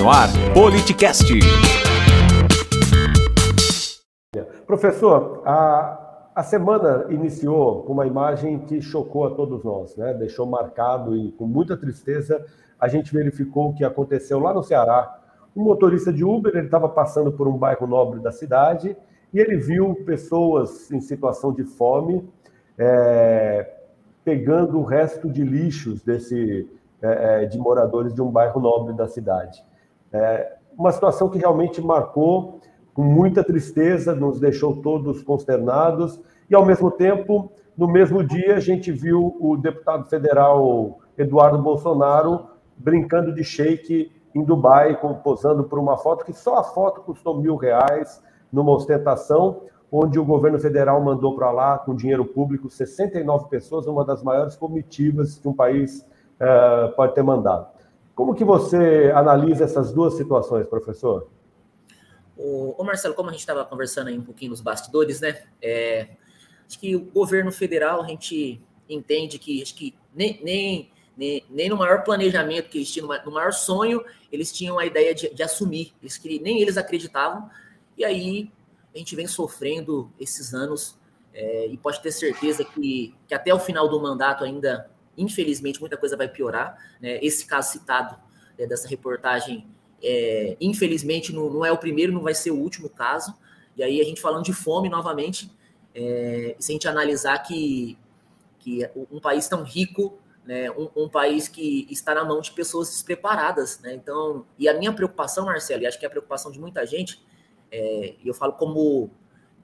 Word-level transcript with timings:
No 0.00 0.08
ar, 0.08 0.28
Politicast. 0.54 1.26
Professor, 4.66 5.42
a, 5.44 6.30
a 6.34 6.42
semana 6.42 7.04
iniciou 7.10 7.82
com 7.82 7.92
uma 7.92 8.06
imagem 8.06 8.60
que 8.60 8.80
chocou 8.80 9.26
a 9.26 9.30
todos 9.32 9.62
nós, 9.62 9.94
né? 9.96 10.14
deixou 10.14 10.46
marcado 10.46 11.14
e 11.14 11.32
com 11.32 11.44
muita 11.44 11.76
tristeza 11.76 12.42
a 12.80 12.88
gente 12.88 13.12
verificou 13.12 13.68
o 13.68 13.74
que 13.74 13.84
aconteceu 13.84 14.40
lá 14.40 14.54
no 14.54 14.62
Ceará. 14.62 15.18
Um 15.54 15.64
motorista 15.64 16.10
de 16.10 16.24
Uber, 16.24 16.56
ele 16.56 16.64
estava 16.64 16.88
passando 16.88 17.30
por 17.30 17.46
um 17.46 17.58
bairro 17.58 17.86
nobre 17.86 18.20
da 18.20 18.32
cidade 18.32 18.96
e 19.34 19.38
ele 19.38 19.58
viu 19.58 19.94
pessoas 20.06 20.90
em 20.90 21.02
situação 21.02 21.52
de 21.52 21.64
fome 21.64 22.26
é, 22.78 23.70
pegando 24.24 24.78
o 24.78 24.82
resto 24.82 25.28
de 25.28 25.44
lixos 25.44 26.02
desse, 26.02 26.66
é, 27.02 27.42
é, 27.42 27.44
de 27.44 27.58
moradores 27.58 28.14
de 28.14 28.22
um 28.22 28.30
bairro 28.30 28.58
nobre 28.62 28.94
da 28.94 29.06
cidade. 29.06 29.62
É, 30.12 30.56
uma 30.76 30.92
situação 30.92 31.28
que 31.28 31.38
realmente 31.38 31.80
marcou 31.80 32.60
com 32.92 33.02
muita 33.02 33.44
tristeza, 33.44 34.14
nos 34.14 34.40
deixou 34.40 34.76
todos 34.76 35.22
consternados 35.22 36.20
e, 36.48 36.54
ao 36.54 36.64
mesmo 36.64 36.90
tempo, 36.90 37.52
no 37.76 37.88
mesmo 37.88 38.22
dia, 38.22 38.56
a 38.56 38.60
gente 38.60 38.90
viu 38.90 39.36
o 39.40 39.56
deputado 39.56 40.08
federal 40.08 40.98
Eduardo 41.16 41.58
Bolsonaro 41.58 42.46
brincando 42.76 43.34
de 43.34 43.44
shake 43.44 44.10
em 44.34 44.44
Dubai, 44.44 44.98
posando 45.22 45.64
por 45.64 45.78
uma 45.78 45.96
foto 45.96 46.24
que 46.24 46.32
só 46.32 46.58
a 46.58 46.64
foto 46.64 47.02
custou 47.02 47.40
mil 47.40 47.56
reais, 47.56 48.22
numa 48.52 48.72
ostentação, 48.72 49.62
onde 49.90 50.18
o 50.18 50.24
governo 50.24 50.58
federal 50.58 51.00
mandou 51.00 51.34
para 51.34 51.50
lá, 51.50 51.78
com 51.78 51.94
dinheiro 51.94 52.24
público, 52.24 52.70
69 52.70 53.48
pessoas, 53.48 53.86
uma 53.86 54.04
das 54.04 54.22
maiores 54.22 54.56
comitivas 54.56 55.38
que 55.38 55.48
um 55.48 55.52
país 55.52 56.06
uh, 56.40 56.94
pode 56.94 57.14
ter 57.14 57.22
mandado. 57.22 57.66
Como 58.20 58.34
que 58.34 58.44
você 58.44 59.10
analisa 59.14 59.64
essas 59.64 59.94
duas 59.94 60.12
situações, 60.12 60.66
professor? 60.66 61.26
O, 62.36 62.84
Marcelo, 62.84 63.14
como 63.14 63.30
a 63.30 63.32
gente 63.32 63.40
estava 63.40 63.64
conversando 63.64 64.08
aí 64.08 64.18
um 64.18 64.22
pouquinho 64.22 64.50
nos 64.50 64.60
bastidores, 64.60 65.22
né? 65.22 65.42
É, 65.62 66.06
acho 66.68 66.78
que 66.78 66.94
o 66.94 67.00
governo 67.00 67.50
federal, 67.50 68.02
a 68.02 68.06
gente 68.06 68.60
entende 68.86 69.38
que 69.38 69.62
acho 69.62 69.74
que 69.74 69.94
nem, 70.14 70.38
nem, 70.44 70.90
nem, 71.16 71.46
nem 71.48 71.70
no 71.70 71.78
maior 71.78 72.04
planejamento 72.04 72.68
que 72.68 72.76
eles 72.76 72.92
tinham, 72.92 73.08
no 73.24 73.32
maior 73.32 73.54
sonho, 73.54 74.04
eles 74.30 74.52
tinham 74.52 74.78
a 74.78 74.84
ideia 74.84 75.14
de, 75.14 75.32
de 75.32 75.42
assumir. 75.42 75.94
Eles, 76.02 76.18
que 76.18 76.38
nem 76.40 76.60
eles 76.60 76.76
acreditavam. 76.76 77.48
E 77.96 78.04
aí 78.04 78.52
a 78.94 78.98
gente 78.98 79.16
vem 79.16 79.26
sofrendo 79.26 80.12
esses 80.20 80.52
anos 80.52 80.98
é, 81.32 81.68
e 81.68 81.78
pode 81.78 82.02
ter 82.02 82.12
certeza 82.12 82.66
que, 82.66 83.14
que 83.26 83.34
até 83.34 83.54
o 83.54 83.58
final 83.58 83.88
do 83.88 83.98
mandato 83.98 84.44
ainda, 84.44 84.90
infelizmente, 85.16 85.80
muita 85.80 85.96
coisa 85.96 86.16
vai 86.16 86.28
piorar. 86.28 86.76
Né? 87.00 87.18
Esse 87.22 87.46
caso 87.46 87.72
citado 87.72 88.16
né, 88.58 88.66
dessa 88.66 88.88
reportagem, 88.88 89.66
é, 90.02 90.56
infelizmente, 90.60 91.32
não, 91.32 91.50
não, 91.50 91.64
é 91.64 91.72
o 91.72 91.78
primeiro, 91.78 92.12
não 92.12 92.22
vai 92.22 92.34
ser 92.34 92.50
o 92.50 92.56
último 92.56 92.88
caso. 92.88 93.34
E 93.76 93.82
aí 93.82 94.00
a 94.00 94.04
gente 94.04 94.20
falando 94.20 94.44
de 94.44 94.52
fome 94.52 94.88
novamente, 94.88 95.50
é, 95.94 96.56
se 96.58 96.72
a 96.72 96.74
gente 96.74 96.88
analisar 96.88 97.38
que, 97.38 97.98
que 98.58 98.88
um 99.10 99.20
país 99.20 99.48
tão 99.48 99.62
rico 99.62 100.18
né, 100.44 100.70
um, 100.70 100.88
um, 100.96 101.08
país 101.08 101.48
que 101.48 101.86
está 101.90 102.14
na 102.14 102.24
mão 102.24 102.40
de 102.40 102.50
pessoas 102.52 102.88
despreparadas, 102.88 103.78
né? 103.80 103.94
Então, 103.94 104.44
e 104.58 104.68
a 104.68 104.74
minha 104.74 104.92
preocupação, 104.92 105.44
Marcelo, 105.44 105.82
e 105.82 105.86
acho 105.86 105.98
que 105.98 106.04
é 106.04 106.08
a 106.08 106.10
preocupação 106.10 106.50
de 106.50 106.58
muita 106.58 106.84
gente, 106.86 107.22
é, 107.70 108.14
e 108.22 108.26
eu 108.26 108.34
falo 108.34 108.54
como 108.54 109.10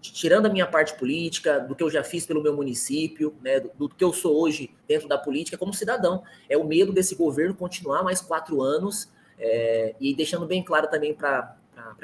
tirando 0.00 0.46
a 0.46 0.48
minha 0.48 0.66
parte 0.66 0.94
política, 0.94 1.58
do 1.58 1.74
que 1.74 1.82
eu 1.82 1.90
já 1.90 2.04
fiz 2.04 2.24
pelo 2.24 2.42
meu 2.42 2.54
município, 2.54 3.34
né, 3.42 3.60
do, 3.60 3.70
do, 3.76 3.88
que 3.88 4.02
eu 4.02 4.12
sou 4.12 4.40
hoje 4.40 4.70
dentro 4.86 5.08
da 5.08 5.18
política 5.18 5.58
como 5.58 5.74
cidadão. 5.74 6.22
É 6.48 6.56
o 6.56 6.64
medo 6.64 6.92
desse 6.92 7.14
governo 7.14 7.54
continuar 7.54 8.02
mais 8.02 8.20
quatro 8.20 8.62
anos 8.62 9.08
é, 9.38 9.94
e 10.00 10.14
deixando 10.14 10.46
bem 10.46 10.62
claro 10.62 10.88
também 10.88 11.14
para 11.14 11.56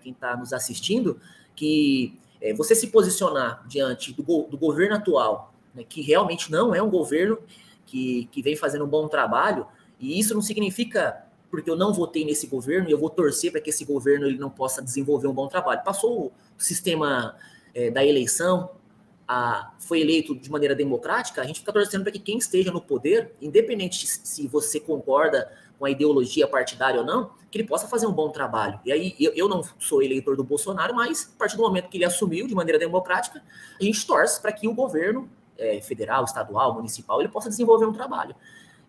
quem 0.00 0.12
está 0.12 0.36
nos 0.36 0.52
assistindo 0.52 1.20
que 1.54 2.18
é, 2.40 2.54
você 2.54 2.74
se 2.74 2.86
posicionar 2.88 3.66
diante 3.66 4.12
do, 4.12 4.22
do 4.22 4.56
governo 4.56 4.96
atual, 4.96 5.52
né, 5.74 5.84
que 5.86 6.00
realmente 6.00 6.50
não 6.50 6.74
é 6.74 6.82
um 6.82 6.90
governo 6.90 7.38
que, 7.84 8.28
que 8.30 8.40
vem 8.40 8.54
fazendo 8.54 8.84
um 8.84 8.88
bom 8.88 9.08
trabalho, 9.08 9.66
e 9.98 10.18
isso 10.18 10.32
não 10.32 10.40
significa 10.40 11.24
porque 11.50 11.68
eu 11.68 11.76
não 11.76 11.92
votei 11.92 12.24
nesse 12.24 12.46
governo 12.46 12.88
e 12.88 12.92
eu 12.92 12.98
vou 12.98 13.10
torcer 13.10 13.50
para 13.50 13.60
que 13.60 13.70
esse 13.70 13.84
governo 13.84 14.26
ele 14.26 14.38
não 14.38 14.48
possa 14.48 14.80
desenvolver 14.80 15.26
um 15.26 15.34
bom 15.34 15.48
trabalho. 15.48 15.82
Passou 15.82 16.26
o 16.26 16.32
sistema 16.56 17.34
é, 17.74 17.90
da 17.90 18.04
eleição, 18.04 18.70
a, 19.26 19.72
foi 19.78 20.00
eleito 20.00 20.34
de 20.34 20.50
maneira 20.50 20.74
democrática, 20.74 21.40
a 21.40 21.44
gente 21.44 21.60
fica 21.60 21.72
torcendo 21.72 22.02
para 22.02 22.12
que 22.12 22.18
quem 22.18 22.38
esteja 22.38 22.72
no 22.72 22.80
poder, 22.80 23.32
independente 23.40 24.06
se 24.06 24.46
você 24.48 24.80
concorda 24.80 25.50
com 25.78 25.84
a 25.84 25.90
ideologia 25.90 26.46
partidária 26.46 27.00
ou 27.00 27.06
não, 27.06 27.30
que 27.50 27.58
ele 27.58 27.66
possa 27.66 27.88
fazer 27.88 28.06
um 28.06 28.12
bom 28.12 28.30
trabalho. 28.30 28.78
E 28.84 28.92
aí, 28.92 29.14
eu, 29.18 29.32
eu 29.34 29.48
não 29.48 29.62
sou 29.78 30.02
eleitor 30.02 30.36
do 30.36 30.44
Bolsonaro, 30.44 30.94
mas 30.94 31.32
a 31.34 31.38
partir 31.38 31.56
do 31.56 31.62
momento 31.62 31.88
que 31.88 31.96
ele 31.96 32.04
assumiu 32.04 32.46
de 32.46 32.54
maneira 32.54 32.78
democrática, 32.78 33.42
a 33.80 33.84
gente 33.84 34.06
torce 34.06 34.40
para 34.40 34.52
que 34.52 34.68
o 34.68 34.74
governo 34.74 35.28
é, 35.56 35.80
federal, 35.80 36.24
estadual, 36.24 36.74
municipal, 36.74 37.20
ele 37.20 37.28
possa 37.28 37.48
desenvolver 37.48 37.86
um 37.86 37.92
trabalho. 37.92 38.34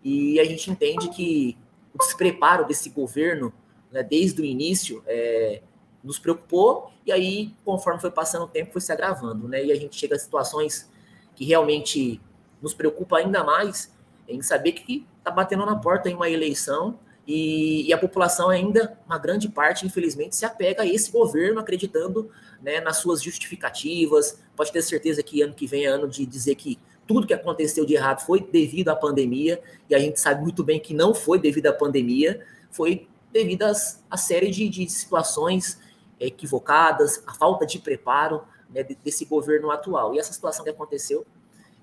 E 0.02 0.38
a 0.40 0.44
gente 0.44 0.70
entende 0.70 1.08
que 1.08 1.56
o 1.94 1.98
despreparo 1.98 2.66
desse 2.66 2.90
governo, 2.90 3.52
né, 3.90 4.02
desde 4.02 4.42
o 4.42 4.44
início, 4.44 5.02
é, 5.06 5.62
nos 6.02 6.18
preocupou, 6.18 6.90
e 7.06 7.12
aí, 7.12 7.54
conforme 7.64 8.00
foi 8.00 8.10
passando 8.10 8.44
o 8.44 8.48
tempo, 8.48 8.72
foi 8.72 8.80
se 8.80 8.92
agravando, 8.92 9.48
né? 9.48 9.64
E 9.64 9.72
a 9.72 9.76
gente 9.76 9.96
chega 9.96 10.16
a 10.16 10.18
situações 10.18 10.90
que 11.34 11.44
realmente 11.44 12.20
nos 12.60 12.74
preocupa 12.74 13.18
ainda 13.18 13.42
mais 13.44 13.92
em 14.28 14.40
saber 14.42 14.72
que 14.72 15.06
está 15.18 15.30
batendo 15.30 15.64
na 15.66 15.76
porta 15.76 16.08
em 16.08 16.14
uma 16.14 16.28
eleição 16.28 16.98
e, 17.26 17.86
e, 17.86 17.92
a 17.92 17.98
população 17.98 18.48
ainda, 18.48 18.98
uma 19.06 19.18
grande 19.18 19.48
parte, 19.48 19.86
infelizmente, 19.86 20.34
se 20.34 20.44
apega 20.44 20.82
a 20.82 20.86
esse 20.86 21.10
governo, 21.10 21.60
acreditando 21.60 22.28
né, 22.60 22.80
nas 22.80 22.96
suas 22.96 23.22
justificativas. 23.22 24.42
Pode 24.56 24.72
ter 24.72 24.82
certeza 24.82 25.22
que 25.22 25.40
ano 25.40 25.54
que 25.54 25.66
vem 25.66 25.84
é 25.84 25.88
ano 25.88 26.08
de 26.08 26.26
dizer 26.26 26.56
que 26.56 26.78
tudo 27.06 27.26
que 27.26 27.34
aconteceu 27.34 27.84
de 27.84 27.94
errado 27.94 28.24
foi 28.24 28.40
devido 28.40 28.88
à 28.88 28.96
pandemia, 28.96 29.60
e 29.88 29.94
a 29.94 29.98
gente 29.98 30.18
sabe 30.18 30.42
muito 30.42 30.64
bem 30.64 30.80
que 30.80 30.94
não 30.94 31.14
foi 31.14 31.38
devido 31.38 31.66
à 31.66 31.72
pandemia, 31.72 32.44
foi 32.70 33.06
devido 33.32 33.62
à 33.62 34.16
série 34.16 34.50
de, 34.50 34.68
de 34.68 34.88
situações 34.88 35.78
equivocadas, 36.26 37.22
a 37.26 37.34
falta 37.34 37.66
de 37.66 37.78
preparo 37.78 38.42
né, 38.70 38.84
desse 39.04 39.24
governo 39.24 39.70
atual. 39.70 40.14
E 40.14 40.18
essa 40.18 40.32
situação 40.32 40.64
que 40.64 40.70
aconteceu, 40.70 41.24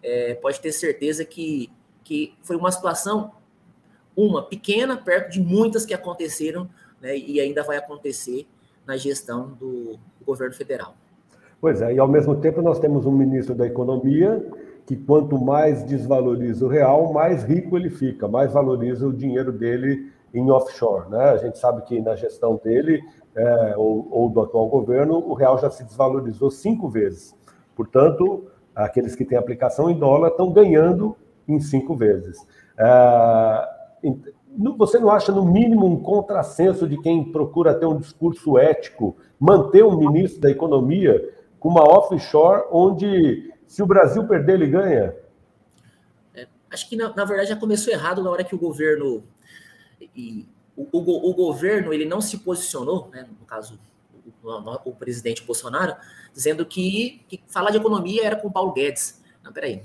é, 0.01 0.35
pode 0.35 0.59
ter 0.59 0.71
certeza 0.71 1.25
que, 1.25 1.69
que 2.03 2.33
foi 2.41 2.55
uma 2.55 2.71
situação, 2.71 3.31
uma 4.15 4.41
pequena, 4.43 4.97
perto 4.97 5.31
de 5.31 5.41
muitas 5.41 5.85
que 5.85 5.93
aconteceram 5.93 6.69
né, 7.01 7.17
e 7.17 7.39
ainda 7.39 7.63
vai 7.63 7.77
acontecer 7.77 8.47
na 8.85 8.97
gestão 8.97 9.49
do, 9.59 9.97
do 10.19 10.25
governo 10.25 10.55
federal. 10.55 10.95
Pois 11.61 11.81
é, 11.81 11.93
e 11.93 11.99
ao 11.99 12.07
mesmo 12.07 12.35
tempo 12.35 12.61
nós 12.61 12.79
temos 12.79 13.05
um 13.05 13.11
ministro 13.11 13.53
da 13.53 13.67
Economia 13.67 14.43
que 14.85 14.95
quanto 14.95 15.37
mais 15.37 15.83
desvaloriza 15.83 16.65
o 16.65 16.67
real, 16.67 17.13
mais 17.13 17.43
rico 17.43 17.77
ele 17.77 17.91
fica, 17.91 18.27
mais 18.27 18.53
valoriza 18.53 19.07
o 19.07 19.13
dinheiro 19.13 19.51
dele 19.51 20.11
em 20.33 20.49
offshore. 20.51 21.09
Né? 21.09 21.23
A 21.23 21.37
gente 21.37 21.57
sabe 21.57 21.81
que 21.83 22.01
na 22.01 22.15
gestão 22.15 22.59
dele, 22.63 23.01
é, 23.35 23.73
ou, 23.77 24.07
ou, 24.11 24.29
do 24.29 24.41
atual 24.41 24.67
governo, 24.67 25.17
o 25.17 25.33
real 25.33 25.57
já 25.57 25.69
se 25.69 25.83
desvalorizou 25.83 26.51
cinco 26.51 26.89
vezes. 26.89 27.35
Portanto, 27.75 28.47
aqueles 28.75 29.15
que 29.15 29.25
têm 29.25 29.37
aplicação 29.37 29.89
em 29.89 29.97
dólar 29.97 30.29
estão 30.29 30.51
ganhando 30.51 31.15
em 31.47 31.59
cinco 31.59 31.95
vezes. 31.95 32.45
É, 32.77 33.79
você 34.77 34.99
não 34.99 35.09
acha, 35.09 35.31
no 35.31 35.45
mínimo, 35.45 35.85
um 35.85 36.01
contrassenso 36.01 36.87
de 36.87 36.97
quem 37.01 37.31
procura 37.31 37.73
ter 37.73 37.85
um 37.85 37.97
discurso 37.97 38.57
ético, 38.57 39.15
manter 39.39 39.83
um 39.83 39.97
ministro 39.97 40.41
da 40.41 40.49
Economia 40.49 41.33
com 41.59 41.69
uma 41.69 41.83
offshore 41.83 42.63
onde 42.71 43.53
se 43.67 43.83
o 43.83 43.85
Brasil 43.85 44.25
perder, 44.27 44.53
ele 44.53 44.67
ganha? 44.67 45.15
É, 46.33 46.47
acho 46.71 46.89
que, 46.89 46.95
na, 46.95 47.13
na, 47.13 47.25
verdade, 47.25 47.49
já 47.49 47.55
começou 47.55 47.93
errado 47.93 48.23
na 48.23 48.29
hora 48.29 48.43
que 48.43 48.55
o 48.55 48.59
governo. 48.59 49.23
E, 50.15 50.47
o, 50.75 50.87
o, 50.91 51.29
o 51.29 51.33
governo 51.33 51.93
ele 51.93 52.05
não 52.05 52.21
se 52.21 52.37
posicionou, 52.37 53.09
né, 53.11 53.27
no 53.39 53.45
caso, 53.45 53.77
o, 54.43 54.89
o, 54.89 54.95
presidente 54.95 55.43
Bolsonaro, 55.43 55.95
dizendo 56.33 56.65
que, 56.65 57.21
que, 57.27 57.41
falar 57.47 57.71
de 57.71 57.77
economia 57.77 58.25
era 58.25 58.35
com 58.35 58.47
o 58.47 58.51
Paulo 58.51 58.71
Guedes. 58.71 59.21
Não, 59.43 59.51
peraí. 59.51 59.83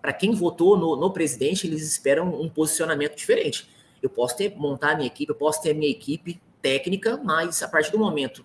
Para 0.00 0.12
quem 0.12 0.32
votou 0.32 0.78
no, 0.78 0.96
no 0.96 1.12
presidente, 1.12 1.66
eles 1.66 1.82
esperam 1.82 2.40
um 2.40 2.48
posicionamento 2.48 3.16
diferente. 3.16 3.68
Eu 4.00 4.08
posso 4.08 4.36
ter 4.36 4.54
montar 4.56 4.92
a 4.92 4.94
minha 4.94 5.06
equipe, 5.06 5.30
eu 5.30 5.36
posso 5.36 5.60
ter 5.60 5.72
a 5.72 5.74
minha 5.74 5.90
equipe 5.90 6.40
técnica, 6.62 7.20
mas 7.22 7.62
a 7.62 7.68
partir 7.68 7.90
do 7.90 7.98
momento 7.98 8.44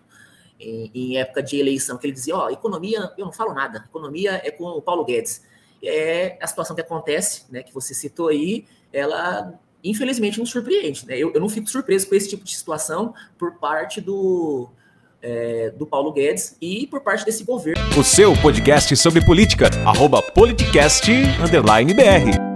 em, 0.59 0.91
em, 0.93 1.17
época 1.17 1.41
de 1.41 1.57
eleição, 1.57 1.97
que 1.97 2.07
ele 2.07 2.13
dizia, 2.13 2.35
ó, 2.35 2.49
economia, 2.49 3.13
eu 3.17 3.25
não 3.25 3.31
falo 3.31 3.53
nada, 3.53 3.85
economia 3.87 4.41
é 4.43 4.51
com 4.51 4.65
o 4.65 4.81
Paulo 4.81 5.05
Guedes. 5.05 5.45
É 5.81 6.37
a 6.41 6.47
situação 6.47 6.75
que 6.75 6.81
acontece, 6.81 7.45
né, 7.49 7.63
que 7.63 7.73
você 7.73 7.93
citou 7.93 8.27
aí, 8.27 8.65
ela 8.91 9.57
infelizmente 9.83 10.39
nos 10.39 10.49
surpreende, 10.49 11.05
né? 11.07 11.17
Eu, 11.17 11.31
eu 11.33 11.39
não 11.39 11.49
fico 11.49 11.69
surpreso 11.69 12.07
com 12.07 12.15
esse 12.15 12.29
tipo 12.29 12.43
de 12.43 12.55
situação 12.55 13.13
por 13.37 13.53
parte 13.55 14.01
do, 14.01 14.69
é, 15.21 15.71
do 15.71 15.85
Paulo 15.85 16.11
Guedes 16.11 16.55
e 16.61 16.87
por 16.87 17.01
parte 17.01 17.25
desse 17.25 17.43
governo. 17.43 17.81
O 17.97 18.03
seu 18.03 18.35
podcast 18.37 18.95
sobre 18.95 19.23
política, 19.23 19.69
arroba 19.85 20.21
politicast, 20.21 21.11
underline 21.43 21.93
BR. 21.93 22.48